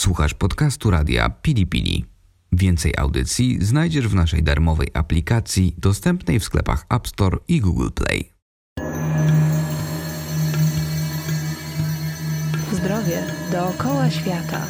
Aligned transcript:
Słuchasz 0.00 0.34
podcastu 0.34 0.90
radia 0.90 1.30
Pili 1.30 1.66
Pili. 1.66 2.04
Więcej 2.52 2.94
audycji 2.98 3.64
znajdziesz 3.64 4.08
w 4.08 4.14
naszej 4.14 4.42
darmowej 4.42 4.88
aplikacji 4.94 5.74
dostępnej 5.78 6.40
w 6.40 6.44
sklepach 6.44 6.86
App 6.88 7.08
Store 7.08 7.38
i 7.48 7.60
Google 7.60 7.88
Play. 7.94 8.32
Zdrowie 12.72 13.22
dookoła 13.52 14.10
świata. 14.10 14.66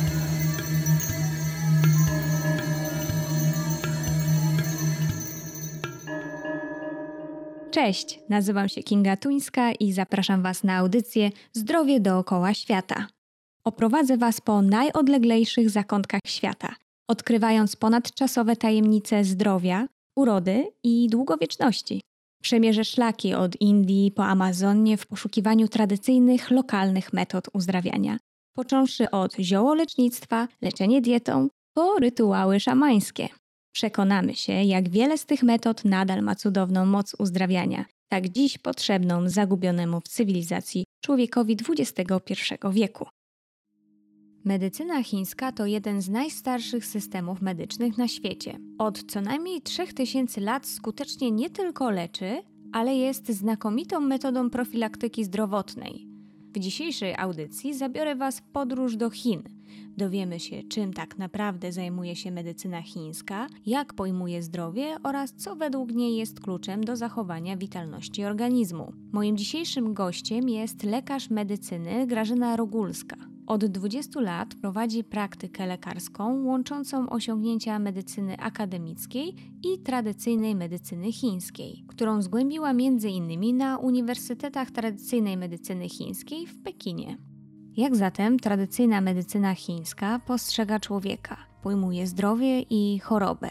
Cześć, 7.70 8.20
nazywam 8.28 8.68
się 8.68 8.82
Kinga 8.82 9.16
Tuńska 9.16 9.72
i 9.72 9.92
zapraszam 9.92 10.42
Was 10.42 10.64
na 10.64 10.76
audycję 10.76 11.30
Zdrowie 11.52 12.00
dookoła 12.00 12.54
świata. 12.54 13.19
Oprowadzę 13.64 14.16
Was 14.16 14.40
po 14.40 14.62
najodleglejszych 14.62 15.70
zakątkach 15.70 16.20
świata, 16.26 16.74
odkrywając 17.10 17.76
ponadczasowe 17.76 18.56
tajemnice 18.56 19.24
zdrowia, 19.24 19.86
urody 20.16 20.72
i 20.84 21.08
długowieczności. 21.08 22.00
Przemierzę 22.42 22.84
szlaki 22.84 23.34
od 23.34 23.60
Indii 23.60 24.12
po 24.12 24.24
Amazonię 24.24 24.96
w 24.96 25.06
poszukiwaniu 25.06 25.68
tradycyjnych, 25.68 26.50
lokalnych 26.50 27.12
metod 27.12 27.48
uzdrawiania, 27.52 28.18
począwszy 28.56 29.10
od 29.10 29.36
ziołolecznictwa, 29.36 30.48
leczenie 30.62 31.00
dietą, 31.00 31.48
po 31.74 31.94
rytuały 31.98 32.60
szamańskie. 32.60 33.28
Przekonamy 33.74 34.34
się, 34.34 34.52
jak 34.52 34.88
wiele 34.88 35.18
z 35.18 35.26
tych 35.26 35.42
metod 35.42 35.84
nadal 35.84 36.22
ma 36.22 36.34
cudowną 36.34 36.86
moc 36.86 37.14
uzdrawiania, 37.18 37.84
tak 38.08 38.28
dziś 38.28 38.58
potrzebną 38.58 39.28
zagubionemu 39.28 40.00
w 40.00 40.08
cywilizacji 40.08 40.84
człowiekowi 41.04 41.56
XXI 41.68 42.12
wieku. 42.70 43.06
Medycyna 44.44 45.02
chińska 45.02 45.52
to 45.52 45.66
jeden 45.66 46.02
z 46.02 46.08
najstarszych 46.08 46.86
systemów 46.86 47.42
medycznych 47.42 47.98
na 47.98 48.08
świecie. 48.08 48.58
Od 48.78 49.02
co 49.12 49.20
najmniej 49.20 49.62
3000 49.62 50.40
lat 50.40 50.66
skutecznie 50.66 51.30
nie 51.30 51.50
tylko 51.50 51.90
leczy, 51.90 52.42
ale 52.72 52.94
jest 52.94 53.28
znakomitą 53.28 54.00
metodą 54.00 54.50
profilaktyki 54.50 55.24
zdrowotnej. 55.24 56.06
W 56.54 56.58
dzisiejszej 56.58 57.14
audycji 57.16 57.74
zabiorę 57.74 58.16
Was 58.16 58.38
w 58.38 58.42
podróż 58.42 58.96
do 58.96 59.10
Chin. 59.10 59.42
Dowiemy 59.96 60.40
się, 60.40 60.62
czym 60.62 60.92
tak 60.92 61.18
naprawdę 61.18 61.72
zajmuje 61.72 62.16
się 62.16 62.30
medycyna 62.30 62.82
chińska, 62.82 63.46
jak 63.66 63.94
pojmuje 63.94 64.42
zdrowie 64.42 64.96
oraz 65.02 65.32
co 65.32 65.56
według 65.56 65.92
niej 65.92 66.16
jest 66.16 66.40
kluczem 66.40 66.84
do 66.84 66.96
zachowania 66.96 67.56
witalności 67.56 68.24
organizmu. 68.24 68.92
Moim 69.12 69.36
dzisiejszym 69.36 69.94
gościem 69.94 70.48
jest 70.48 70.82
lekarz 70.82 71.30
medycyny 71.30 72.06
Grażyna 72.06 72.56
Rogulska. 72.56 73.29
Od 73.50 73.64
20 73.64 74.20
lat 74.20 74.54
prowadzi 74.54 75.04
praktykę 75.04 75.66
lekarską 75.66 76.44
łączącą 76.44 77.08
osiągnięcia 77.08 77.78
medycyny 77.78 78.38
akademickiej 78.38 79.34
i 79.62 79.78
tradycyjnej 79.78 80.54
medycyny 80.56 81.12
chińskiej, 81.12 81.84
którą 81.88 82.22
zgłębiła 82.22 82.70
m.in. 82.70 83.56
na 83.56 83.78
Uniwersytetach 83.78 84.70
Tradycyjnej 84.70 85.36
Medycyny 85.36 85.88
Chińskiej 85.88 86.46
w 86.46 86.62
Pekinie. 86.62 87.18
Jak 87.76 87.96
zatem 87.96 88.38
tradycyjna 88.38 89.00
medycyna 89.00 89.54
chińska 89.54 90.20
postrzega 90.26 90.80
człowieka, 90.80 91.36
pojmuje 91.62 92.06
zdrowie 92.06 92.60
i 92.60 92.98
chorobę? 92.98 93.50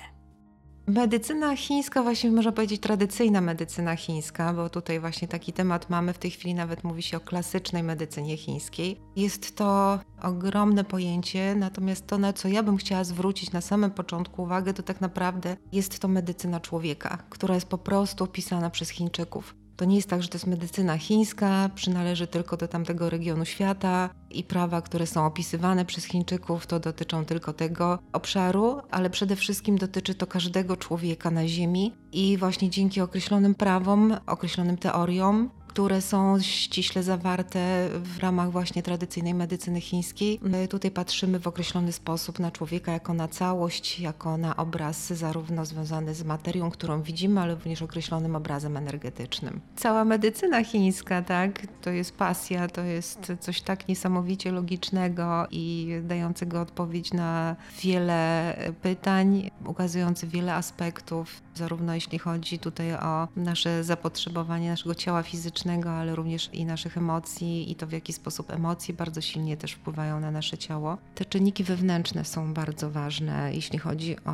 Medycyna 0.90 1.56
chińska, 1.56 2.04
właśnie 2.04 2.32
można 2.32 2.52
powiedzieć 2.52 2.82
tradycyjna 2.82 3.42
medycyna 3.42 3.96
chińska, 3.96 4.54
bo 4.54 4.70
tutaj 4.70 5.00
właśnie 5.00 5.28
taki 5.28 5.54
temat 5.54 5.90
mamy. 5.90 6.14
W 6.14 6.18
tej 6.18 6.32
chwili 6.32 6.54
nawet 6.54 6.84
mówi 6.84 7.02
się 7.02 7.18
o 7.18 7.20
klasycznej 7.20 7.84
medycynie 7.84 8.38
chińskiej. 8.38 9.02
Jest 9.16 9.56
to 9.56 10.00
ogromne 10.22 10.84
pojęcie, 10.84 11.56
natomiast 11.56 12.08
to, 12.08 12.18
na 12.18 12.34
co 12.34 12.48
ja 12.48 12.64
bym 12.64 12.78
chciała 12.78 13.04
zwrócić 13.04 13.52
na 13.52 13.62
samym 13.62 13.92
początku 13.92 14.44
uwagę, 14.44 14.74
to 14.74 14.84
tak 14.84 15.02
naprawdę 15.02 15.58
jest 15.72 16.00
to 16.00 16.08
medycyna 16.08 16.60
człowieka, 16.60 17.18
która 17.30 17.56
jest 17.56 17.68
po 17.68 17.78
prostu 17.78 18.24
opisana 18.24 18.70
przez 18.70 18.90
Chińczyków. 18.90 19.59
To 19.80 19.86
nie 19.86 19.96
jest 19.96 20.10
tak, 20.10 20.24
że 20.24 20.30
to 20.30 20.36
jest 20.36 20.48
medycyna 20.48 20.98
chińska, 20.98 21.70
przynależy 21.76 22.28
tylko 22.28 22.58
do 22.58 22.68
tamtego 22.68 23.10
regionu 23.10 23.46
świata 23.46 24.10
i 24.30 24.44
prawa, 24.44 24.82
które 24.82 25.08
są 25.08 25.26
opisywane 25.26 25.86
przez 25.86 26.06
Chińczyków, 26.06 26.68
to 26.68 26.80
dotyczą 26.80 27.26
tylko 27.26 27.54
tego 27.54 28.00
obszaru, 28.14 28.82
ale 28.92 29.10
przede 29.10 29.36
wszystkim 29.36 29.78
dotyczy 29.78 30.16
to 30.16 30.28
każdego 30.28 30.78
człowieka 30.78 31.32
na 31.32 31.48
Ziemi 31.48 31.94
i 32.12 32.38
właśnie 32.38 32.70
dzięki 32.70 33.02
określonym 33.02 33.56
prawom, 33.56 34.18
określonym 34.28 34.78
teoriom, 34.78 35.50
które 35.70 36.02
są 36.02 36.40
ściśle 36.42 37.04
zawarte 37.04 37.90
w 37.94 38.20
ramach 38.20 38.52
właśnie 38.52 38.84
tradycyjnej 38.84 39.34
medycyny 39.34 39.82
chińskiej. 39.82 40.40
My 40.42 40.68
tutaj 40.68 40.92
patrzymy 40.92 41.40
w 41.40 41.48
określony 41.48 41.92
sposób 41.92 42.40
na 42.40 42.52
człowieka 42.52 42.92
jako 42.92 43.14
na 43.14 43.28
całość, 43.28 44.00
jako 44.00 44.38
na 44.38 44.56
obraz 44.56 45.08
zarówno 45.08 45.66
związany 45.66 46.16
z 46.16 46.24
materią, 46.24 46.72
którą 46.72 47.02
widzimy, 47.02 47.42
ale 47.42 47.56
również 47.56 47.82
określonym 47.82 48.36
obrazem 48.36 48.78
energetycznym. 48.78 49.62
Cała 49.76 50.06
medycyna 50.06 50.64
chińska, 50.64 51.22
tak, 51.22 51.68
to 51.82 51.90
jest 51.90 52.18
pasja, 52.18 52.68
to 52.68 52.82
jest 52.82 53.32
coś 53.40 53.62
tak 53.62 53.88
niesamowicie 53.88 54.52
logicznego 54.52 55.48
i 55.52 55.94
dającego 56.04 56.62
odpowiedź 56.62 57.14
na 57.14 57.56
wiele 57.82 58.56
pytań, 58.82 59.52
ukazujący 59.66 60.28
wiele 60.28 60.54
aspektów, 60.54 61.42
zarówno 61.56 61.96
jeśli 61.96 62.20
chodzi 62.20 62.60
tutaj 62.60 62.94
o 62.94 63.28
nasze 63.36 63.84
zapotrzebowanie 63.84 64.70
naszego 64.70 64.96
ciała 64.96 65.24
fizycznego, 65.24 65.59
ale 65.92 66.16
również 66.16 66.50
i 66.54 66.66
naszych 66.66 66.98
emocji 66.98 67.72
i 67.72 67.76
to 67.76 67.88
w 67.88 67.92
jaki 67.92 68.14
sposób 68.14 68.52
emocje 68.52 68.94
bardzo 68.94 69.22
silnie 69.22 69.58
też 69.58 69.72
wpływają 69.72 70.20
na 70.20 70.32
nasze 70.32 70.58
ciało. 70.58 70.98
Te 71.16 71.26
czynniki 71.26 71.64
wewnętrzne 71.64 72.26
są 72.26 72.54
bardzo 72.54 72.92
ważne, 72.92 73.52
jeśli 73.54 73.80
chodzi 73.80 74.16
o 74.26 74.32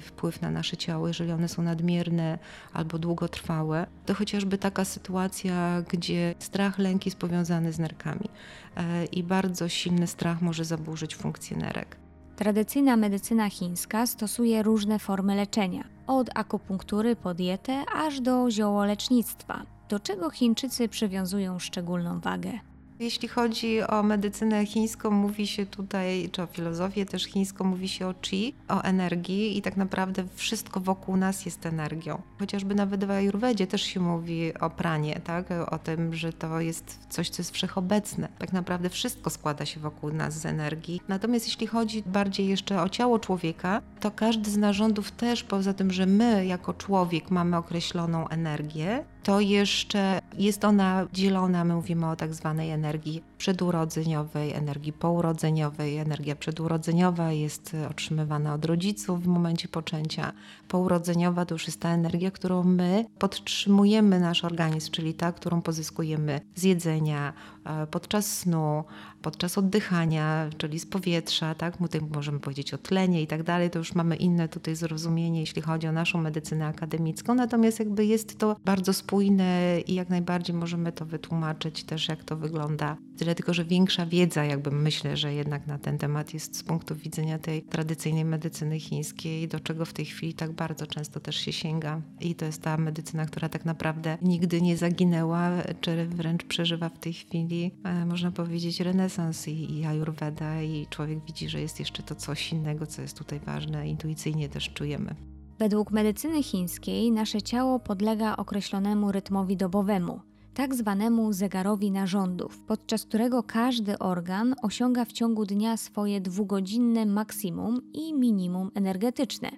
wpływ 0.00 0.40
na 0.40 0.50
nasze 0.50 0.76
ciało, 0.76 1.08
jeżeli 1.08 1.32
one 1.32 1.48
są 1.48 1.62
nadmierne 1.62 2.38
albo 2.72 2.98
długotrwałe. 2.98 3.86
To 4.06 4.14
chociażby 4.14 4.58
taka 4.58 4.84
sytuacja, 4.84 5.82
gdzie 5.88 6.34
strach, 6.38 6.78
lęk 6.78 7.06
jest 7.06 7.18
powiązany 7.18 7.72
z 7.72 7.78
nerkami 7.78 8.28
e, 8.76 9.04
i 9.04 9.22
bardzo 9.22 9.68
silny 9.68 10.06
strach 10.06 10.42
może 10.42 10.64
zaburzyć 10.64 11.16
funkcję 11.16 11.56
nerek. 11.56 11.96
Tradycyjna 12.36 12.96
medycyna 12.96 13.50
chińska 13.50 14.06
stosuje 14.06 14.62
różne 14.62 14.98
formy 14.98 15.34
leczenia, 15.34 15.84
od 16.06 16.30
akupunktury 16.34 17.16
po 17.16 17.34
dietę 17.34 17.84
aż 17.96 18.20
do 18.20 18.50
ziołolecznictwa. 18.50 19.73
Do 19.88 20.00
czego 20.00 20.30
Chińczycy 20.30 20.88
przywiązują 20.88 21.58
szczególną 21.58 22.20
wagę? 22.20 22.58
Jeśli 23.00 23.28
chodzi 23.28 23.82
o 23.82 24.02
medycynę 24.02 24.66
chińską, 24.66 25.10
mówi 25.10 25.46
się 25.46 25.66
tutaj, 25.66 26.28
czy 26.32 26.42
o 26.42 26.46
filozofię 26.46 27.06
też 27.06 27.24
chińską, 27.24 27.64
mówi 27.64 27.88
się 27.88 28.06
o 28.06 28.14
chi, 28.22 28.54
o 28.68 28.82
energii 28.82 29.58
i 29.58 29.62
tak 29.62 29.76
naprawdę 29.76 30.24
wszystko 30.34 30.80
wokół 30.80 31.16
nas 31.16 31.44
jest 31.46 31.66
energią. 31.66 32.22
Chociażby 32.38 32.74
nawet 32.74 33.04
w 33.04 33.66
też 33.66 33.82
się 33.82 34.00
mówi 34.00 34.58
o 34.60 34.70
pranie, 34.70 35.20
tak? 35.24 35.46
o 35.70 35.78
tym, 35.78 36.14
że 36.14 36.32
to 36.32 36.60
jest 36.60 36.98
coś, 37.08 37.30
co 37.30 37.40
jest 37.40 37.50
wszechobecne. 37.50 38.28
Tak 38.38 38.52
naprawdę 38.52 38.90
wszystko 38.90 39.30
składa 39.30 39.66
się 39.66 39.80
wokół 39.80 40.12
nas 40.12 40.38
z 40.38 40.46
energii. 40.46 41.00
Natomiast 41.08 41.46
jeśli 41.46 41.66
chodzi 41.66 42.02
bardziej 42.06 42.48
jeszcze 42.48 42.82
o 42.82 42.88
ciało 42.88 43.18
człowieka, 43.18 43.82
to 44.00 44.10
każdy 44.10 44.50
z 44.50 44.56
narządów 44.56 45.10
też, 45.10 45.44
poza 45.44 45.74
tym, 45.74 45.90
że 45.90 46.06
my 46.06 46.46
jako 46.46 46.74
człowiek 46.74 47.30
mamy 47.30 47.56
określoną 47.56 48.28
energię, 48.28 49.04
to 49.24 49.40
jeszcze 49.40 50.20
jest 50.38 50.64
ona 50.64 51.06
dzielona, 51.12 51.64
my 51.64 51.74
mówimy 51.74 52.10
o 52.10 52.16
tak 52.16 52.34
zwanej 52.34 52.70
energii 52.70 53.22
przedurodzeniowej, 53.38 54.52
energii 54.52 54.92
pourodzeniowej. 54.92 55.96
Energia 55.96 56.36
przedurodzeniowa 56.36 57.32
jest 57.32 57.76
otrzymywana 57.90 58.54
od 58.54 58.64
rodziców 58.64 59.22
w 59.22 59.26
momencie 59.26 59.68
poczęcia. 59.68 60.32
Pourodzeniowa 60.68 61.46
to 61.46 61.54
już 61.54 61.66
jest 61.66 61.80
ta 61.80 61.88
energia, 61.88 62.30
którą 62.30 62.62
my 62.62 63.04
podtrzymujemy 63.18 64.20
nasz 64.20 64.44
organizm, 64.44 64.90
czyli 64.90 65.14
ta, 65.14 65.32
którą 65.32 65.62
pozyskujemy 65.62 66.40
z 66.54 66.62
jedzenia, 66.62 67.32
e, 67.64 67.86
podczas 67.86 68.38
snu, 68.38 68.84
podczas 69.24 69.58
oddychania, 69.58 70.50
czyli 70.58 70.78
z 70.78 70.86
powietrza, 70.86 71.54
tak? 71.54 71.76
Tutaj 71.76 72.00
możemy 72.14 72.40
powiedzieć 72.40 72.74
o 72.74 72.78
tlenie 72.78 73.22
i 73.22 73.26
tak 73.26 73.42
dalej, 73.42 73.70
to 73.70 73.78
już 73.78 73.94
mamy 73.94 74.16
inne 74.16 74.48
tutaj 74.48 74.76
zrozumienie, 74.76 75.40
jeśli 75.40 75.62
chodzi 75.62 75.86
o 75.86 75.92
naszą 75.92 76.20
medycynę 76.20 76.66
akademicką, 76.66 77.34
natomiast 77.34 77.78
jakby 77.78 78.06
jest 78.06 78.38
to 78.38 78.56
bardzo 78.64 78.92
spójne 78.92 79.80
i 79.86 79.94
jak 79.94 80.08
najbardziej 80.08 80.56
możemy 80.56 80.92
to 80.92 81.06
wytłumaczyć 81.06 81.84
też, 81.84 82.08
jak 82.08 82.24
to 82.24 82.36
wygląda. 82.36 82.96
Tyle 83.18 83.34
tylko, 83.34 83.54
że 83.54 83.64
większa 83.64 84.06
wiedza, 84.06 84.44
jakby 84.44 84.70
myślę, 84.70 85.16
że 85.16 85.34
jednak 85.34 85.66
na 85.66 85.78
ten 85.78 85.98
temat 85.98 86.34
jest 86.34 86.56
z 86.56 86.62
punktu 86.62 86.94
widzenia 86.94 87.38
tej 87.38 87.62
tradycyjnej 87.62 88.24
medycyny 88.24 88.80
chińskiej, 88.80 89.48
do 89.48 89.60
czego 89.60 89.84
w 89.84 89.92
tej 89.92 90.04
chwili 90.04 90.34
tak 90.34 90.52
bardzo 90.52 90.86
często 90.86 91.20
też 91.20 91.36
się 91.36 91.52
sięga. 91.52 92.00
I 92.20 92.34
to 92.34 92.44
jest 92.44 92.62
ta 92.62 92.76
medycyna, 92.76 93.26
która 93.26 93.48
tak 93.48 93.64
naprawdę 93.64 94.18
nigdy 94.22 94.62
nie 94.62 94.76
zaginęła, 94.76 95.50
czy 95.80 96.06
wręcz 96.06 96.44
przeżywa 96.44 96.88
w 96.88 96.98
tej 96.98 97.12
chwili, 97.12 97.70
e, 97.84 98.06
można 98.06 98.30
powiedzieć, 98.30 98.80
renesans 98.80 99.13
i, 99.46 99.78
i 99.78 99.86
ayurveda 99.86 100.62
i 100.62 100.86
człowiek 100.90 101.24
widzi, 101.24 101.48
że 101.48 101.60
jest 101.60 101.78
jeszcze 101.78 102.02
to 102.02 102.14
coś 102.14 102.52
innego, 102.52 102.86
co 102.86 103.02
jest 103.02 103.18
tutaj 103.18 103.40
ważne, 103.40 103.88
intuicyjnie 103.88 104.48
też 104.48 104.70
czujemy. 104.70 105.14
Według 105.58 105.90
medycyny 105.90 106.42
chińskiej 106.42 107.12
nasze 107.12 107.42
ciało 107.42 107.80
podlega 107.80 108.36
określonemu 108.36 109.12
rytmowi 109.12 109.56
dobowemu– 109.56 110.20
tak 110.54 110.74
zwanemu 110.74 111.32
zegarowi 111.32 111.90
narządów, 111.90 112.64
podczas 112.66 113.04
którego 113.04 113.42
każdy 113.42 113.98
organ 113.98 114.54
osiąga 114.62 115.04
w 115.04 115.12
ciągu 115.12 115.46
dnia 115.46 115.76
swoje 115.76 116.20
dwugodzinne 116.20 117.06
maksimum 117.06 117.80
i 117.92 118.14
minimum 118.14 118.70
energetyczne. 118.74 119.50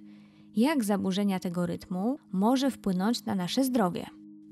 Jak 0.56 0.84
zaburzenia 0.84 1.40
tego 1.40 1.66
rytmu 1.66 2.18
może 2.32 2.70
wpłynąć 2.70 3.24
na 3.24 3.34
nasze 3.34 3.64
zdrowie? 3.64 4.06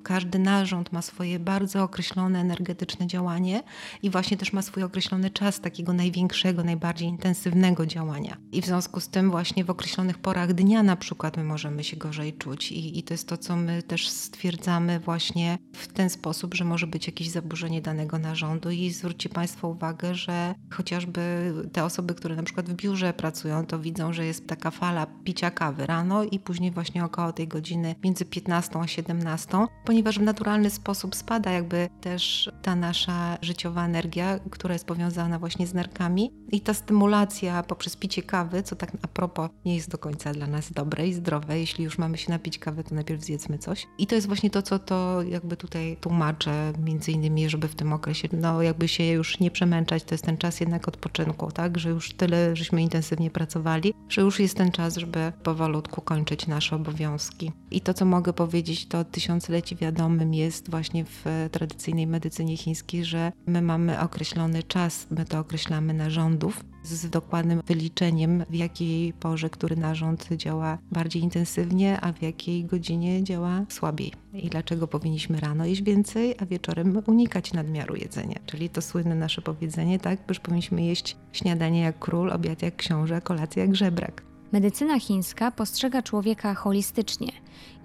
Każdy 0.04 0.38
narząd 0.38 0.92
ma 0.92 1.02
swoje 1.02 1.38
bardzo 1.38 1.82
określone 1.82 2.40
energetyczne 2.40 3.06
działanie 3.06 3.62
i 4.02 4.10
właśnie 4.10 4.36
też 4.36 4.52
ma 4.52 4.62
swój 4.62 4.82
określony 4.82 5.30
czas 5.30 5.60
takiego 5.60 5.92
największego, 5.92 6.64
najbardziej 6.64 7.08
intensywnego 7.08 7.86
działania. 7.86 8.36
I 8.52 8.62
w 8.62 8.66
związku 8.66 9.00
z 9.00 9.08
tym 9.08 9.30
właśnie 9.30 9.64
w 9.64 9.70
określonych 9.70 10.18
porach 10.18 10.52
dnia 10.52 10.82
na 10.82 10.96
przykład 10.96 11.36
my 11.36 11.44
możemy 11.44 11.84
się 11.84 11.96
gorzej 11.96 12.32
czuć 12.32 12.72
i, 12.72 12.98
i 12.98 13.02
to 13.02 13.14
jest 13.14 13.28
to, 13.28 13.36
co 13.36 13.56
my 13.56 13.82
też 13.82 14.08
stwierdzamy 14.08 15.00
właśnie 15.00 15.58
w 15.72 15.88
ten 15.88 16.10
sposób, 16.10 16.54
że 16.54 16.64
może 16.64 16.86
być 16.86 17.06
jakieś 17.06 17.30
zaburzenie 17.30 17.82
danego 17.82 18.18
narządu 18.18 18.70
i 18.70 18.90
zwróćcie 18.90 19.28
Państwo 19.28 19.68
uwagę, 19.68 20.14
że 20.14 20.54
chociażby 20.70 21.52
te 21.72 21.84
osoby, 21.84 22.14
które 22.14 22.36
na 22.36 22.42
przykład 22.42 22.70
w 22.70 22.74
biurze 22.74 23.12
pracują, 23.12 23.66
to 23.66 23.78
widzą, 23.78 24.12
że 24.12 24.26
jest 24.26 24.46
taka 24.46 24.70
fala 24.70 25.06
picia 25.24 25.50
kawy 25.50 25.86
rano 25.86 26.24
i 26.24 26.38
później 26.38 26.70
właśnie 26.70 27.04
około 27.04 27.32
tej 27.32 27.48
godziny 27.48 27.94
między 28.04 28.24
15 28.24 28.80
a 28.80 28.86
17, 28.86 29.66
ponieważ 29.94 30.18
w 30.18 30.22
naturalny 30.22 30.70
sposób 30.70 31.14
spada 31.14 31.50
jakby 31.50 31.88
też 32.00 32.50
ta 32.62 32.76
nasza 32.76 33.38
życiowa 33.42 33.84
energia, 33.84 34.40
która 34.50 34.72
jest 34.72 34.86
powiązana 34.86 35.38
właśnie 35.38 35.66
z 35.66 35.74
nerkami 35.74 36.30
i 36.52 36.60
ta 36.60 36.74
stymulacja 36.74 37.62
poprzez 37.62 37.96
picie 37.96 38.22
kawy, 38.22 38.62
co 38.62 38.76
tak 38.76 38.92
a 39.02 39.08
propos 39.08 39.50
nie 39.64 39.74
jest 39.74 39.90
do 39.90 39.98
końca 39.98 40.32
dla 40.32 40.46
nas 40.46 40.72
dobre 40.72 41.08
i 41.08 41.14
zdrowe. 41.14 41.58
Jeśli 41.60 41.84
już 41.84 41.98
mamy 41.98 42.18
się 42.18 42.30
napić 42.30 42.58
kawy, 42.58 42.84
to 42.84 42.94
najpierw 42.94 43.22
zjedzmy 43.22 43.58
coś. 43.58 43.86
I 43.98 44.06
to 44.06 44.14
jest 44.14 44.26
właśnie 44.26 44.50
to, 44.50 44.62
co 44.62 44.78
to 44.78 45.22
jakby 45.22 45.56
tutaj 45.56 45.96
tłumaczę, 46.00 46.72
między 46.84 47.12
innymi, 47.12 47.48
żeby 47.48 47.68
w 47.68 47.74
tym 47.74 47.92
okresie, 47.92 48.28
no 48.32 48.62
jakby 48.62 48.88
się 48.88 49.04
już 49.04 49.40
nie 49.40 49.50
przemęczać, 49.50 50.04
to 50.04 50.14
jest 50.14 50.24
ten 50.24 50.36
czas 50.36 50.60
jednak 50.60 50.88
odpoczynku, 50.88 51.52
tak, 51.52 51.78
że 51.78 51.90
już 51.90 52.14
tyle 52.14 52.56
żeśmy 52.56 52.82
intensywnie 52.82 53.30
pracowali, 53.30 53.94
że 54.08 54.20
już 54.20 54.40
jest 54.40 54.56
ten 54.56 54.72
czas, 54.72 54.96
żeby 54.96 55.32
powolutku 55.42 56.00
kończyć 56.00 56.46
nasze 56.46 56.76
obowiązki. 56.76 57.52
I 57.70 57.80
to, 57.80 57.94
co 57.94 58.04
mogę 58.04 58.32
powiedzieć, 58.32 58.86
to 58.86 59.04
tysiącleci 59.04 59.76
wiadomym 59.84 60.34
jest 60.34 60.70
właśnie 60.70 61.04
w 61.04 61.48
tradycyjnej 61.52 62.06
medycynie 62.06 62.56
chińskiej, 62.56 63.04
że 63.04 63.32
my 63.46 63.62
mamy 63.62 64.00
określony 64.00 64.62
czas, 64.62 65.06
my 65.10 65.24
to 65.24 65.38
określamy 65.38 65.94
narządów, 65.94 66.64
z 66.84 67.10
dokładnym 67.10 67.62
wyliczeniem, 67.66 68.44
w 68.50 68.54
jakiej 68.54 69.12
porze 69.12 69.50
który 69.50 69.76
narząd 69.76 70.28
działa 70.36 70.78
bardziej 70.92 71.22
intensywnie, 71.22 72.00
a 72.00 72.12
w 72.12 72.22
jakiej 72.22 72.64
godzinie 72.64 73.24
działa 73.24 73.64
słabiej. 73.68 74.12
I 74.32 74.48
dlaczego 74.48 74.88
powinniśmy 74.88 75.40
rano 75.40 75.64
jeść 75.66 75.82
więcej, 75.82 76.34
a 76.38 76.46
wieczorem 76.46 77.02
unikać 77.06 77.52
nadmiaru 77.52 77.96
jedzenia. 77.96 78.38
Czyli 78.46 78.68
to 78.68 78.82
słynne 78.82 79.14
nasze 79.14 79.42
powiedzenie, 79.42 79.98
tak, 79.98 80.18
że 80.28 80.40
powinniśmy 80.40 80.82
jeść 80.82 81.16
śniadanie 81.32 81.80
jak 81.80 81.98
król, 81.98 82.30
obiad 82.32 82.62
jak 82.62 82.76
książę, 82.76 83.20
kolację 83.20 83.62
jak 83.62 83.76
żebrak. 83.76 84.33
Medycyna 84.54 85.00
chińska 85.00 85.50
postrzega 85.50 86.02
człowieka 86.02 86.54
holistycznie 86.54 87.32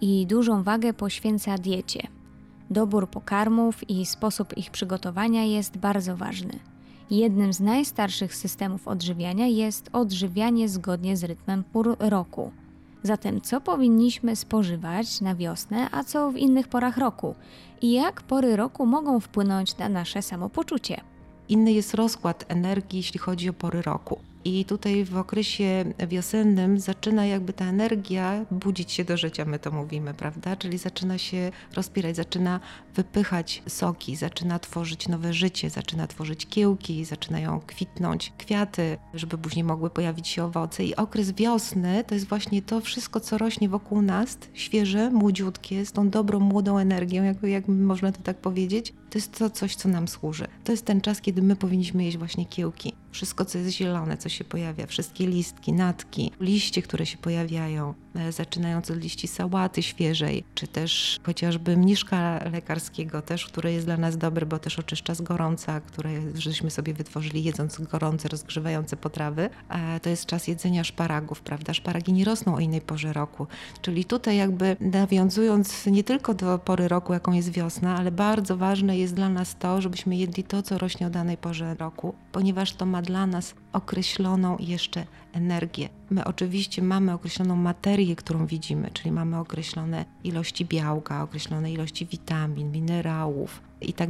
i 0.02 0.26
dużą 0.28 0.64
wagę 0.64 0.94
poświęca 0.94 1.58
diecie. 1.58 2.08
Dobór 2.70 3.10
pokarmów 3.10 3.90
i 3.90 4.06
sposób 4.06 4.58
ich 4.58 4.72
przygotowania 4.72 5.44
jest 5.44 5.78
bardzo 5.78 6.18
ważny. 6.18 6.60
Jednym 7.12 7.54
z 7.54 7.60
najstarszych 7.60 8.36
systemów 8.36 8.88
odżywiania 8.88 9.48
jest 9.48 9.90
odżywianie 9.94 10.70
zgodnie 10.70 11.18
z 11.18 11.24
rytmem 11.24 11.64
pór 11.64 11.96
roku. 12.00 12.52
Zatem 13.04 13.42
co 13.42 13.62
powinniśmy 13.62 14.36
spożywać 14.36 15.22
na 15.22 15.36
wiosnę, 15.36 15.88
a 15.92 16.04
co 16.04 16.32
w 16.32 16.38
innych 16.38 16.68
porach 16.68 16.98
roku? 16.98 17.36
I 17.82 17.92
jak 17.92 18.22
pory 18.22 18.56
roku 18.56 18.86
mogą 18.86 19.20
wpłynąć 19.20 19.78
na 19.78 19.90
nasze 19.90 20.22
samopoczucie? 20.22 21.02
Inny 21.50 21.72
jest 21.72 21.94
rozkład 21.94 22.46
energii, 22.48 22.98
jeśli 22.98 23.20
chodzi 23.20 23.50
o 23.50 23.54
pory 23.54 23.82
roku. 23.82 24.20
I 24.46 24.66
tutaj 24.66 25.06
w 25.06 25.18
okresie 25.18 25.94
wiosennym 26.08 26.80
zaczyna 26.80 27.26
jakby 27.26 27.54
ta 27.54 27.66
energia 27.66 28.46
budzić 28.52 28.92
się 28.92 29.04
do 29.04 29.18
życia, 29.18 29.46
my 29.46 29.60
to 29.60 29.72
mówimy, 29.72 30.14
prawda? 30.14 30.56
Czyli 30.56 30.78
zaczyna 30.78 31.18
się 31.18 31.52
rozpierać, 31.76 32.16
zaczyna 32.16 32.60
wypychać 32.96 33.64
soki, 33.68 34.16
zaczyna 34.16 34.60
tworzyć 34.60 35.08
nowe 35.08 35.34
życie, 35.34 35.70
zaczyna 35.70 36.08
tworzyć 36.08 36.46
kiełki, 36.46 37.06
zaczynają 37.06 37.60
kwitnąć 37.68 38.34
kwiaty, 38.38 38.98
żeby 39.14 39.38
później 39.38 39.64
mogły 39.64 39.90
pojawić 39.90 40.28
się 40.28 40.44
owoce. 40.44 40.84
I 40.84 40.96
okres 40.96 41.32
wiosny 41.32 42.04
to 42.08 42.16
jest 42.16 42.28
właśnie 42.28 42.62
to 42.62 42.82
wszystko, 42.82 43.20
co 43.20 43.38
rośnie 43.38 43.70
wokół 43.70 44.02
nas, 44.02 44.38
świeże, 44.54 45.10
młodziutkie, 45.10 45.86
z 45.86 45.92
tą 45.92 46.10
dobrą, 46.10 46.40
młodą 46.40 46.78
energią, 46.78 47.24
jakby, 47.24 47.50
jak 47.50 47.68
można 47.68 48.12
to 48.12 48.22
tak 48.22 48.38
powiedzieć. 48.38 48.94
To 49.10 49.18
jest 49.18 49.38
to 49.38 49.50
coś, 49.50 49.76
co 49.76 49.90
nam 49.90 50.08
służy. 50.08 50.48
To 50.64 50.72
jest 50.72 50.86
ten 50.86 51.02
czas, 51.02 51.22
kiedy 51.22 51.42
my 51.42 51.56
powinniśmy 51.56 52.04
jeść 52.04 52.18
właśnie 52.18 52.46
kiełki. 52.46 52.94
Wszystko, 53.12 53.46
co 53.46 53.58
jest 53.58 53.70
zielone, 53.70 54.18
co 54.18 54.30
się 54.30 54.44
pojawia, 54.44 54.86
wszystkie 54.88 55.28
listki, 55.28 55.74
natki, 55.74 56.32
liście, 56.40 56.82
które 56.82 57.06
się 57.06 57.18
pojawiają, 57.18 57.94
zaczynając 58.30 58.92
od 58.92 58.98
liści 58.98 59.28
sałaty 59.28 59.84
świeżej, 59.84 60.44
czy 60.56 60.68
też 60.68 61.20
chociażby 61.24 61.78
mniszka 61.78 62.50
lekarskiego 62.52 63.22
też, 63.22 63.46
które 63.46 63.74
jest 63.74 63.86
dla 63.86 63.98
nas 63.98 64.18
dobre, 64.18 64.46
bo 64.46 64.60
też 64.60 64.80
oczyszcza 64.80 65.16
z 65.16 65.22
gorąca, 65.22 65.82
które 65.82 66.10
żeśmy 66.36 66.72
sobie 66.72 66.94
wytworzyli 66.94 67.44
jedząc 67.44 67.82
gorące, 67.82 68.30
rozgrzewające 68.30 68.98
potrawy. 68.98 69.50
To 70.02 70.10
jest 70.10 70.26
czas 70.26 70.48
jedzenia 70.48 70.84
szparagów, 70.84 71.42
prawda? 71.42 71.74
Szparagi 71.74 72.14
nie 72.14 72.26
rosną 72.26 72.56
o 72.56 72.60
innej 72.60 72.82
porze 72.82 73.14
roku. 73.14 73.48
Czyli 73.82 74.06
tutaj 74.06 74.38
jakby 74.38 74.78
nawiązując 74.80 75.86
nie 75.86 76.04
tylko 76.04 76.34
do 76.34 76.60
pory 76.60 76.88
roku, 76.88 77.14
jaką 77.14 77.34
jest 77.34 77.52
wiosna, 77.52 77.98
ale 77.98 78.12
bardzo 78.12 78.58
ważne 78.58 78.98
jest 78.98 79.14
dla 79.14 79.30
nas 79.30 79.56
to, 79.60 79.82
żebyśmy 79.82 80.16
jedli 80.16 80.44
to, 80.44 80.64
co 80.64 80.78
rośnie 80.78 81.08
o 81.08 81.10
danej 81.10 81.38
porze 81.38 81.76
roku, 81.76 82.16
ponieważ 82.32 82.74
to 82.74 82.86
ma 82.86 83.02
dla 83.02 83.28
nas 83.28 83.56
określoną 83.74 84.58
jeszcze 84.60 85.06
energię. 85.34 85.90
My 86.10 86.26
oczywiście 86.26 86.82
mamy 86.82 87.14
określoną 87.14 87.56
materię, 87.56 88.09
którą 88.16 88.46
widzimy, 88.46 88.90
czyli 88.94 89.12
mamy 89.12 89.38
określone 89.38 90.06
ilości 90.24 90.66
białka, 90.66 91.24
określone 91.24 91.72
ilości 91.72 92.06
witamin, 92.06 92.72
minerałów 92.72 93.62
i 93.82 93.94
tak 93.94 94.10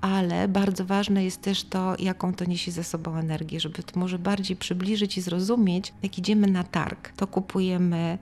ale 0.00 0.48
bardzo 0.48 0.84
ważne 0.84 1.24
jest 1.24 1.42
też 1.42 1.64
to, 1.64 1.94
jaką 1.98 2.34
to 2.34 2.44
niesie 2.44 2.70
ze 2.70 2.84
sobą 2.84 3.16
energię, 3.16 3.60
żeby 3.60 3.82
to 3.82 4.00
może 4.00 4.18
bardziej 4.18 4.56
przybliżyć 4.56 5.18
i 5.18 5.20
zrozumieć, 5.20 5.92
jak 6.02 6.18
idziemy 6.18 6.46
na 6.46 6.64
targ, 6.64 7.12
to 7.16 7.26
kupujemy 7.26 8.18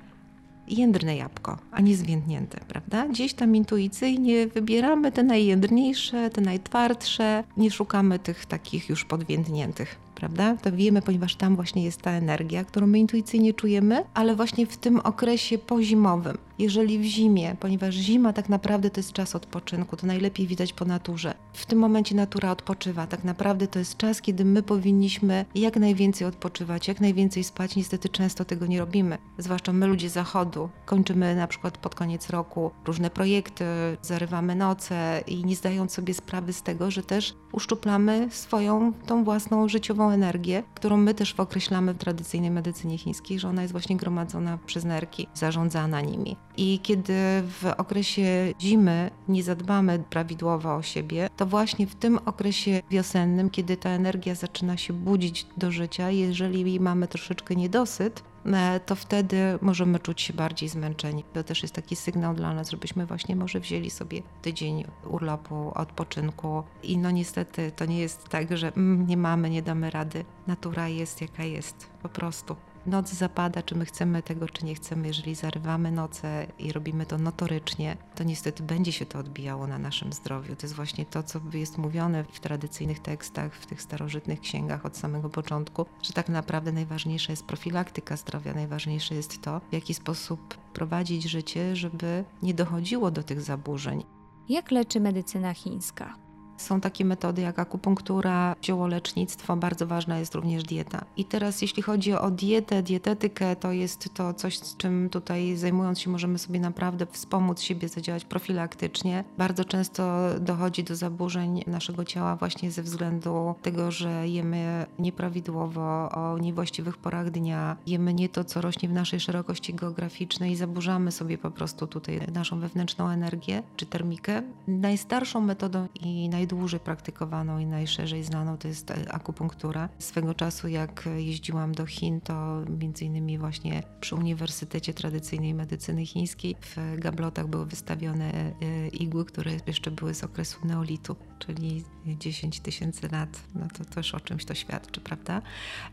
jędrne 0.68 1.16
jabłko, 1.16 1.58
a 1.72 1.80
nie 1.80 1.96
zwiędnięte, 1.96 2.60
prawda? 2.68 3.08
Gdzieś 3.08 3.34
tam 3.34 3.56
intuicyjnie 3.56 4.46
wybieramy 4.46 5.12
te 5.12 5.22
najjędrniejsze, 5.22 6.30
te 6.30 6.40
najtwardsze, 6.40 7.44
nie 7.56 7.70
szukamy 7.70 8.18
tych 8.18 8.46
takich 8.46 8.88
już 8.88 9.04
podwiędniętych 9.04 9.96
prawda? 10.24 10.56
To 10.56 10.72
wiemy, 10.72 11.02
ponieważ 11.02 11.36
tam 11.36 11.56
właśnie 11.56 11.84
jest 11.84 12.02
ta 12.02 12.10
energia, 12.10 12.64
którą 12.64 12.86
my 12.86 12.98
intuicyjnie 12.98 13.54
czujemy, 13.54 14.04
ale 14.14 14.36
właśnie 14.36 14.66
w 14.66 14.76
tym 14.76 15.00
okresie 15.00 15.58
pozimowym. 15.58 16.38
Jeżeli 16.58 16.98
w 16.98 17.02
zimie, 17.02 17.56
ponieważ 17.60 17.94
zima 17.94 18.32
tak 18.32 18.48
naprawdę 18.48 18.90
to 18.90 19.00
jest 19.00 19.12
czas 19.12 19.34
odpoczynku, 19.34 19.96
to 19.96 20.06
najlepiej 20.06 20.46
widać 20.46 20.72
po 20.72 20.84
naturze. 20.84 21.34
W 21.52 21.66
tym 21.66 21.78
momencie 21.78 22.14
natura 22.14 22.50
odpoczywa. 22.50 23.06
Tak 23.06 23.24
naprawdę 23.24 23.66
to 23.66 23.78
jest 23.78 23.96
czas, 23.96 24.22
kiedy 24.22 24.44
my 24.44 24.62
powinniśmy 24.62 25.44
jak 25.54 25.76
najwięcej 25.76 26.26
odpoczywać, 26.26 26.88
jak 26.88 27.00
najwięcej 27.00 27.44
spać. 27.44 27.76
Niestety 27.76 28.08
często 28.08 28.44
tego 28.44 28.66
nie 28.66 28.78
robimy. 28.78 29.18
Zwłaszcza 29.38 29.72
my 29.72 29.86
ludzie 29.86 30.10
zachodu. 30.10 30.68
Kończymy 30.86 31.36
na 31.36 31.46
przykład 31.46 31.78
pod 31.78 31.94
koniec 31.94 32.30
roku 32.30 32.70
różne 32.86 33.10
projekty, 33.10 33.64
zarywamy 34.02 34.54
noce 34.54 35.24
i 35.26 35.44
nie 35.44 35.56
zdając 35.56 35.92
sobie 35.92 36.14
sprawy 36.14 36.52
z 36.52 36.62
tego, 36.62 36.90
że 36.90 37.02
też 37.02 37.34
uszczuplamy 37.52 38.28
swoją 38.30 38.92
tą 38.92 39.24
własną 39.24 39.68
życiową 39.68 40.10
energię, 40.10 40.62
którą 40.74 40.96
my 40.96 41.14
też 41.14 41.34
określamy 41.34 41.94
w 41.94 41.98
tradycyjnej 41.98 42.50
medycynie 42.50 42.98
chińskiej, 42.98 43.38
że 43.38 43.48
ona 43.48 43.62
jest 43.62 43.72
właśnie 43.72 43.96
gromadzona 43.96 44.58
przez 44.66 44.84
nerki, 44.84 45.26
zarządzana 45.34 46.00
nimi. 46.00 46.36
I 46.56 46.80
kiedy 46.82 47.14
w 47.42 47.72
okresie 47.76 48.54
zimy 48.60 49.10
nie 49.28 49.42
zadbamy 49.42 49.98
prawidłowo 50.10 50.74
o 50.74 50.82
siebie, 50.82 51.28
to 51.36 51.46
właśnie 51.46 51.86
w 51.86 51.94
tym 51.94 52.18
okresie 52.18 52.82
wiosennym, 52.90 53.50
kiedy 53.50 53.76
ta 53.76 53.90
energia 53.90 54.34
zaczyna 54.34 54.76
się 54.76 54.92
budzić 54.92 55.46
do 55.56 55.72
życia, 55.72 56.10
jeżeli 56.10 56.80
mamy 56.80 57.08
troszeczkę 57.08 57.56
niedosyt, 57.56 58.22
e, 58.46 58.80
to 58.80 58.96
wtedy 58.96 59.36
możemy 59.60 59.98
czuć 59.98 60.20
się 60.20 60.32
bardziej 60.32 60.68
zmęczeni. 60.68 61.24
To 61.32 61.44
też 61.44 61.62
jest 61.62 61.74
taki 61.74 61.96
sygnał 61.96 62.34
dla 62.34 62.54
nas, 62.54 62.70
żebyśmy 62.70 63.06
właśnie 63.06 63.36
może 63.36 63.60
wzięli 63.60 63.90
sobie 63.90 64.22
tydzień 64.42 64.84
urlopu, 65.10 65.72
odpoczynku. 65.74 66.62
I 66.82 66.98
no 66.98 67.10
niestety 67.10 67.72
to 67.76 67.84
nie 67.84 67.98
jest 67.98 68.28
tak, 68.28 68.56
że 68.56 68.72
mm, 68.76 69.06
nie 69.06 69.16
mamy, 69.16 69.50
nie 69.50 69.62
damy 69.62 69.90
rady. 69.90 70.24
Natura 70.46 70.88
jest 70.88 71.20
jaka 71.20 71.44
jest, 71.44 71.90
po 72.02 72.08
prostu 72.08 72.56
noc 72.86 73.12
zapada, 73.12 73.62
czy 73.62 73.74
my 73.74 73.84
chcemy 73.84 74.22
tego, 74.22 74.48
czy 74.48 74.64
nie 74.64 74.74
chcemy. 74.74 75.06
Jeżeli 75.06 75.34
zarywamy 75.34 75.90
noce 75.90 76.46
i 76.58 76.72
robimy 76.72 77.06
to 77.06 77.18
notorycznie, 77.18 77.96
to 78.14 78.24
niestety 78.24 78.62
będzie 78.62 78.92
się 78.92 79.06
to 79.06 79.18
odbijało 79.18 79.66
na 79.66 79.78
naszym 79.78 80.12
zdrowiu. 80.12 80.56
To 80.56 80.66
jest 80.66 80.74
właśnie 80.74 81.06
to, 81.06 81.22
co 81.22 81.40
jest 81.52 81.78
mówione 81.78 82.24
w 82.24 82.40
tradycyjnych 82.40 83.00
tekstach, 83.00 83.54
w 83.54 83.66
tych 83.66 83.82
starożytnych 83.82 84.40
księgach 84.40 84.86
od 84.86 84.96
samego 84.96 85.30
początku, 85.30 85.86
że 86.02 86.12
tak 86.12 86.28
naprawdę 86.28 86.72
najważniejsza 86.72 87.32
jest 87.32 87.46
profilaktyka 87.46 88.16
zdrowia, 88.16 88.54
najważniejsze 88.54 89.14
jest 89.14 89.42
to, 89.42 89.60
w 89.70 89.72
jaki 89.72 89.94
sposób 89.94 90.54
prowadzić 90.72 91.24
życie, 91.24 91.76
żeby 91.76 92.24
nie 92.42 92.54
dochodziło 92.54 93.10
do 93.10 93.22
tych 93.22 93.40
zaburzeń. 93.40 94.04
Jak 94.48 94.70
leczy 94.70 95.00
medycyna 95.00 95.54
chińska? 95.54 96.23
Są 96.56 96.80
takie 96.80 97.04
metody 97.04 97.42
jak 97.42 97.58
akupunktura, 97.58 98.56
ziołolecznictwo, 98.64 99.56
bardzo 99.56 99.86
ważna 99.86 100.18
jest 100.18 100.34
również 100.34 100.62
dieta. 100.62 101.04
I 101.16 101.24
teraz 101.24 101.62
jeśli 101.62 101.82
chodzi 101.82 102.12
o 102.12 102.30
dietę, 102.30 102.82
dietetykę, 102.82 103.56
to 103.56 103.72
jest 103.72 104.14
to 104.14 104.34
coś, 104.34 104.58
z 104.58 104.76
czym 104.76 105.10
tutaj 105.10 105.56
zajmując 105.56 106.00
się 106.00 106.10
możemy 106.10 106.38
sobie 106.38 106.60
naprawdę 106.60 107.06
wspomóc 107.06 107.60
siebie, 107.60 107.88
zadziałać 107.88 108.24
profilaktycznie. 108.24 109.24
Bardzo 109.38 109.64
często 109.64 110.20
dochodzi 110.40 110.84
do 110.84 110.96
zaburzeń 110.96 111.64
naszego 111.66 112.04
ciała 112.04 112.36
właśnie 112.36 112.70
ze 112.70 112.82
względu 112.82 113.54
tego, 113.62 113.90
że 113.90 114.28
jemy 114.28 114.86
nieprawidłowo, 114.98 116.08
o 116.10 116.38
niewłaściwych 116.38 116.96
porach 116.96 117.30
dnia, 117.30 117.76
jemy 117.86 118.14
nie 118.14 118.28
to, 118.28 118.44
co 118.44 118.60
rośnie 118.60 118.88
w 118.88 118.92
naszej 118.92 119.20
szerokości 119.20 119.74
geograficznej 119.74 120.52
i 120.52 120.56
zaburzamy 120.56 121.12
sobie 121.12 121.38
po 121.38 121.50
prostu 121.50 121.86
tutaj 121.86 122.20
naszą 122.32 122.60
wewnętrzną 122.60 123.08
energię 123.08 123.62
czy 123.76 123.86
termikę. 123.86 124.42
Najstarszą 124.68 125.40
metodą 125.40 125.86
i 126.00 126.28
naj 126.28 126.43
najdłużej 126.44 126.80
praktykowaną 126.80 127.58
i 127.58 127.66
najszerzej 127.66 128.24
znaną 128.24 128.58
to 128.58 128.68
jest 128.68 128.92
akupunktura. 129.10 129.88
Swego 129.98 130.34
czasu, 130.34 130.68
jak 130.68 131.08
jeździłam 131.16 131.72
do 131.72 131.86
Chin, 131.86 132.20
to 132.20 132.62
między 132.80 133.04
innymi 133.04 133.38
właśnie 133.38 133.82
przy 134.00 134.14
Uniwersytecie 134.14 134.94
Tradycyjnej 134.94 135.54
Medycyny 135.54 136.06
Chińskiej 136.06 136.56
w 136.60 136.76
gablotach 136.98 137.46
były 137.46 137.66
wystawione 137.66 138.32
e, 138.32 138.52
igły, 138.88 139.24
które 139.24 139.52
jeszcze 139.66 139.90
były 139.90 140.14
z 140.14 140.24
okresu 140.24 140.66
neolitu, 140.66 141.16
czyli 141.46 141.84
10 142.06 142.60
tysięcy 142.60 143.08
lat. 143.08 143.42
No 143.54 143.66
to 143.78 143.84
też 143.84 144.14
o 144.14 144.20
czymś 144.20 144.44
to 144.44 144.54
świadczy, 144.54 145.00
prawda? 145.00 145.42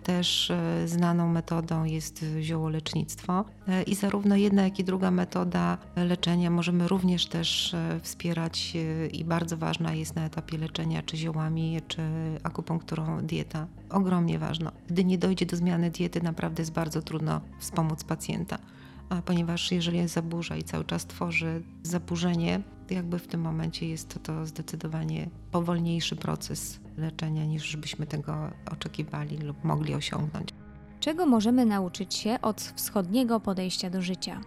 Też 0.03 0.51
e, 0.51 0.87
znaną 0.87 1.27
metodą 1.27 1.83
jest 1.83 2.25
ziołolecznictwo 2.41 3.45
i 3.87 3.95
zarówno 3.95 4.35
jedna, 4.35 4.63
jak 4.63 4.79
i 4.79 4.83
druga 4.83 5.11
metoda 5.11 5.77
leczenia 5.95 6.49
możemy 6.49 6.87
również 6.87 7.25
też 7.25 7.75
wspierać 8.01 8.73
i 9.11 9.25
bardzo 9.25 9.57
ważna 9.57 9.93
jest 9.93 10.15
na 10.15 10.25
etapie 10.25 10.57
leczenia, 10.57 11.01
czy 11.01 11.17
ziołami, 11.17 11.81
czy 11.87 12.01
akupunkturą 12.43 13.21
dieta. 13.21 13.67
Ogromnie 13.89 14.39
ważna. 14.39 14.71
Gdy 14.87 15.05
nie 15.05 15.17
dojdzie 15.17 15.45
do 15.45 15.57
zmiany 15.57 15.91
diety, 15.91 16.21
naprawdę 16.21 16.61
jest 16.61 16.73
bardzo 16.73 17.01
trudno 17.01 17.41
wspomóc 17.59 18.03
pacjenta. 18.03 18.57
A 19.11 19.21
ponieważ 19.21 19.71
jeżeli 19.71 19.97
jest 19.97 20.13
zaburza 20.13 20.55
i 20.55 20.63
cały 20.63 20.85
czas 20.85 21.05
tworzy 21.05 21.63
zaburzenie, 21.83 22.61
jakby 22.89 23.19
w 23.19 23.27
tym 23.27 23.41
momencie 23.41 23.87
jest 23.89 24.13
to, 24.13 24.19
to 24.19 24.45
zdecydowanie 24.45 25.29
powolniejszy 25.51 26.15
proces 26.15 26.79
leczenia 26.97 27.45
niż 27.45 27.77
byśmy 27.77 28.07
tego 28.07 28.51
oczekiwali 28.71 29.37
lub 29.37 29.63
mogli 29.63 29.93
osiągnąć. 29.95 30.49
Czego 30.99 31.25
możemy 31.25 31.65
nauczyć 31.65 32.13
się 32.13 32.37
od 32.41 32.61
wschodniego 32.61 33.39
podejścia 33.39 33.89
do 33.89 34.01
życia? 34.01 34.41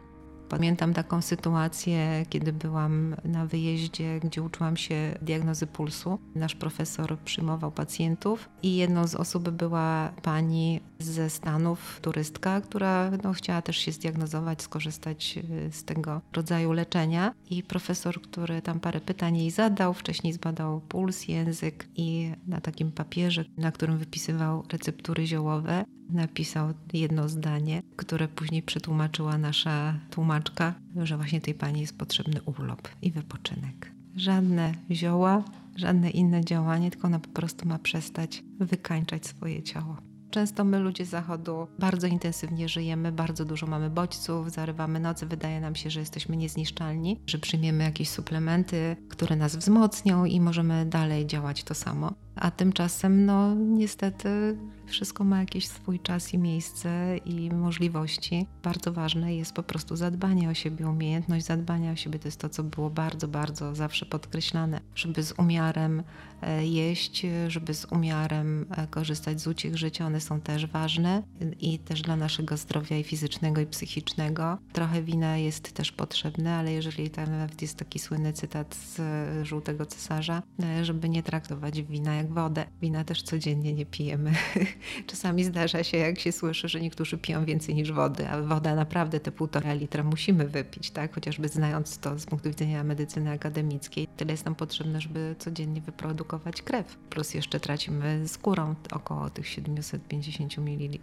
Pamiętam 0.49 0.95
taką 0.95 1.23
sytuację, 1.23 2.27
kiedy 2.29 2.53
byłam 2.53 3.17
na 3.25 3.47
wyjeździe, 3.47 4.21
gdzie 4.21 4.43
uczyłam 4.43 4.77
się 4.77 5.19
diagnozy 5.23 5.67
pulsu. 5.67 6.19
Nasz 6.35 6.55
profesor 6.55 7.19
przyjmował 7.19 7.73
pacjentów 7.73 8.49
i 8.63 8.77
jedną 8.77 9.07
z 9.07 9.15
osób 9.15 9.51
była 9.51 10.13
pani 10.23 10.81
ze 10.99 11.31
Stanów, 11.31 12.01
turystka, 12.03 12.61
która 12.61 13.11
no, 13.25 13.33
chciała 13.33 13.63
też 13.63 13.77
się 13.77 13.93
zdiagnozować, 13.93 14.63
skorzystać 14.63 15.39
y, 15.69 15.73
z 15.73 15.85
tego 15.85 16.21
rodzaju 16.33 16.73
leczenia. 16.73 17.35
I 17.51 17.63
profesor, 17.63 18.21
który 18.23 18.63
tam 18.63 18.81
parę 18.81 19.01
pytań 19.01 19.37
jej 19.37 19.51
zadał, 19.51 19.95
wcześniej 19.95 20.33
zbadał 20.33 20.81
puls, 20.81 21.29
język 21.29 21.89
i 21.97 22.33
na 22.47 22.61
takim 22.61 22.93
papierze, 22.93 23.45
na 23.57 23.73
którym 23.73 23.99
wypisywał 23.99 24.65
receptury 24.73 25.27
ziołowe, 25.27 25.85
napisał 26.11 26.75
jedno 26.93 27.29
zdanie, 27.29 27.83
które 27.97 28.29
później 28.29 28.63
przetłumaczyła 28.63 29.39
nasza 29.39 29.95
tłumaczka, 30.11 30.75
że 31.03 31.17
właśnie 31.17 31.41
tej 31.41 31.55
pani 31.55 31.81
jest 31.81 31.99
potrzebny 31.99 32.43
urlop 32.43 32.89
i 33.03 33.11
wypoczynek. 33.11 33.93
Żadne 34.17 34.75
zioła, 34.91 35.45
żadne 35.77 36.11
inne 36.11 36.45
działanie, 36.45 36.91
tylko 36.91 37.07
ona 37.07 37.19
po 37.19 37.29
prostu 37.29 37.69
ma 37.69 37.79
przestać 37.79 38.45
wykańczać 38.61 39.27
swoje 39.27 39.63
ciało. 39.63 39.97
Często 40.31 40.65
my, 40.65 40.79
ludzie 40.79 41.07
z 41.07 41.09
zachodu, 41.09 41.67
bardzo 41.79 42.07
intensywnie 42.07 42.69
żyjemy, 42.69 43.13
bardzo 43.13 43.45
dużo 43.45 43.67
mamy 43.67 43.91
bodźców, 43.91 44.51
zarywamy 44.51 45.01
nocy, 45.01 45.27
wydaje 45.27 45.61
nam 45.61 45.75
się, 45.75 45.91
że 45.91 46.01
jesteśmy 46.01 46.37
niezniszczalni, 46.37 47.21
że 47.27 47.39
przyjmiemy 47.39 47.85
jakieś 47.85 48.09
suplementy, 48.09 48.97
które 49.09 49.37
nas 49.37 49.57
wzmocnią 49.57 50.25
i 50.25 50.41
możemy 50.41 50.87
dalej 50.87 51.27
działać 51.27 51.65
to 51.65 51.75
samo. 51.75 52.13
A 52.45 52.51
tymczasem, 52.51 53.27
no 53.27 53.55
niestety, 53.55 54.57
wszystko 54.87 55.25
ma 55.25 55.41
jakiś 55.41 55.69
swój 55.69 56.01
czas 56.01 56.35
i 56.35 56.39
miejsce 56.39 57.17
i 57.25 57.51
możliwości. 57.51 58.47
Bardzo 58.63 58.93
ważne 58.93 59.37
jest 59.37 59.53
po 59.53 59.63
prostu 59.63 59.97
zadbanie 59.97 60.49
o 60.49 60.55
siebie, 60.55 60.89
umiejętność 60.89 61.47
zadbania 61.47 61.93
o 61.93 61.97
siebie. 61.97 62.19
To 62.19 62.29
jest 62.29 62.41
to, 62.41 62.49
co 62.49 62.63
było 62.63 62.91
bardzo, 62.91 63.29
bardzo 63.29 63.75
zawsze 63.75 64.07
podkreślane, 64.07 64.81
żeby 64.95 65.23
z 65.23 65.33
umiarem 65.39 66.03
e, 66.43 66.67
jeść, 66.67 67.27
żeby 67.49 67.75
z 67.75 67.85
umiarem 67.85 68.67
e, 68.71 68.87
korzystać 68.87 69.41
z 69.41 69.47
uciech 69.47 69.77
życia. 69.77 70.07
One 70.07 70.21
są 70.21 70.41
też 70.41 70.67
ważne 70.67 71.23
i 71.61 71.79
też 71.79 72.03
dla 72.03 72.17
naszego 72.17 72.57
zdrowia 72.57 72.99
i 72.99 73.05
fizycznego, 73.05 73.61
i 73.61 73.67
psychicznego. 73.67 74.59
Trochę 74.73 75.03
wina 75.03 75.37
jest 75.37 75.73
też 75.73 75.93
potrzebne, 75.93 76.55
ale 76.55 76.73
jeżeli 76.73 77.11
tam 77.11 77.31
nawet 77.31 77.63
jest 77.63 77.77
taki 77.77 77.99
słynny 77.99 78.33
cytat 78.33 78.75
z 78.75 79.01
Żółtego 79.47 79.87
Cesarza, 79.87 80.43
e, 80.63 80.85
żeby 80.85 81.09
nie 81.09 81.23
traktować 81.23 81.83
wina 81.83 82.15
jak 82.15 82.34
wodę. 82.35 82.67
Wina 82.81 83.05
też 83.05 83.23
codziennie 83.23 83.75
nie 83.75 83.87
pijemy. 83.87 84.33
Czasami 85.07 85.45
zdarza 85.45 85.85
się, 85.85 85.97
jak 85.97 86.19
się 86.19 86.33
słyszy, 86.33 86.69
że 86.69 86.81
niektórzy 86.81 87.19
piją 87.19 87.45
więcej 87.45 87.75
niż 87.75 87.93
wody, 87.93 88.29
a 88.29 88.43
woda 88.43 88.75
naprawdę 88.75 89.21
te 89.21 89.33
półtora 89.33 89.75
litra 89.75 90.03
musimy 90.03 90.49
wypić, 90.49 90.91
tak? 90.91 91.15
Chociażby 91.15 91.49
znając 91.49 91.99
to 91.99 92.19
z 92.19 92.27
punktu 92.27 92.49
widzenia 92.49 92.85
medycyny 92.85 93.31
akademickiej. 93.31 94.09
Tyle 94.17 94.33
jest 94.33 94.45
nam 94.45 94.55
potrzebne, 94.55 95.01
żeby 95.01 95.37
codziennie 95.39 95.81
wyprodukować 95.81 96.63
krew. 96.63 96.97
Plus 97.11 97.35
jeszcze 97.35 97.61
tracimy 97.61 98.29
skórą 98.29 98.75
około 98.93 99.31
tych 99.31 99.49
750 99.49 100.59
ml. 100.59 100.99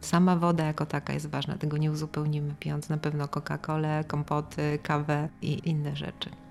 Sama 0.00 0.36
woda 0.36 0.64
jako 0.64 0.86
taka 0.86 1.12
jest 1.12 1.26
ważna, 1.26 1.58
tego 1.58 1.76
nie 1.76 1.90
uzupełnimy 1.90 2.54
pijąc 2.60 2.88
na 2.88 2.98
pewno 2.98 3.24
Coca-Colę, 3.24 4.04
kompoty, 4.04 4.78
kawę 4.82 5.28
i 5.42 5.68
inne 5.68 5.96
rzeczy. 5.96 6.43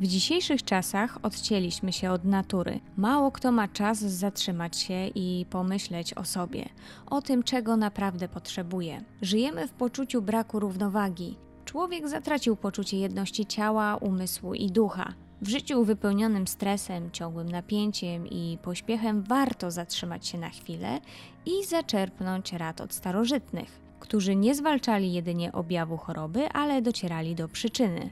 W 0.00 0.06
dzisiejszych 0.06 0.62
czasach 0.62 1.18
odcięliśmy 1.22 1.92
się 1.92 2.10
od 2.10 2.24
natury. 2.24 2.80
Mało 2.96 3.30
kto 3.30 3.52
ma 3.52 3.68
czas 3.68 3.98
zatrzymać 3.98 4.76
się 4.76 5.06
i 5.14 5.46
pomyśleć 5.50 6.14
o 6.14 6.24
sobie, 6.24 6.68
o 7.06 7.22
tym, 7.22 7.42
czego 7.42 7.76
naprawdę 7.76 8.28
potrzebuje. 8.28 9.04
Żyjemy 9.22 9.68
w 9.68 9.72
poczuciu 9.72 10.22
braku 10.22 10.60
równowagi. 10.60 11.36
Człowiek 11.64 12.08
zatracił 12.08 12.56
poczucie 12.56 12.98
jedności 12.98 13.46
ciała, 13.46 13.96
umysłu 13.96 14.54
i 14.54 14.70
ducha. 14.70 15.12
W 15.42 15.48
życiu 15.48 15.84
wypełnionym 15.84 16.46
stresem, 16.46 17.10
ciągłym 17.10 17.48
napięciem 17.48 18.26
i 18.26 18.58
pośpiechem 18.62 19.22
warto 19.22 19.70
zatrzymać 19.70 20.26
się 20.26 20.38
na 20.38 20.48
chwilę 20.48 21.00
i 21.46 21.64
zaczerpnąć 21.64 22.52
rad 22.52 22.80
od 22.80 22.94
starożytnych, 22.94 23.80
którzy 24.00 24.36
nie 24.36 24.54
zwalczali 24.54 25.12
jedynie 25.12 25.52
objawu 25.52 25.96
choroby, 25.96 26.48
ale 26.48 26.82
docierali 26.82 27.34
do 27.34 27.48
przyczyny. 27.48 28.10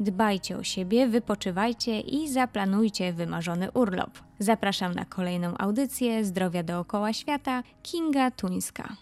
Dbajcie 0.00 0.56
o 0.56 0.64
siebie, 0.64 1.08
wypoczywajcie 1.08 2.00
i 2.00 2.32
zaplanujcie 2.32 3.12
wymarzony 3.12 3.70
urlop. 3.72 4.10
Zapraszam 4.38 4.94
na 4.94 5.04
kolejną 5.04 5.58
audycję 5.58 6.24
Zdrowia 6.24 6.62
dookoła 6.62 7.12
świata 7.12 7.62
Kinga 7.82 8.30
Tuńska. 8.30 8.96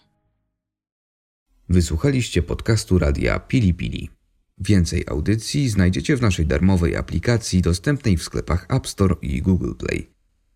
Wysłuchaliście 1.69 2.41
podcastu 2.43 2.99
radia 2.99 3.39
Pili 3.39 3.73
Pili. 3.73 4.09
Więcej 4.57 5.03
audycji 5.07 5.69
znajdziecie 5.69 6.17
w 6.17 6.21
naszej 6.21 6.45
darmowej 6.45 6.95
aplikacji 6.95 7.61
dostępnej 7.61 8.17
w 8.17 8.23
sklepach 8.23 8.65
App 8.69 8.87
Store 8.87 9.15
i 9.21 9.41
Google 9.41 9.73
Play. 9.73 10.09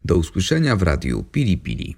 Do 0.05 0.17
usłyszenia 0.17 0.75
w 0.75 0.83
radiu 0.83 1.23
Pili 1.23 1.57
Pili. 1.57 1.95